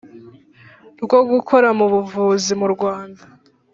[1.03, 3.23] rwo gukora mu buvuzi mu Rwanda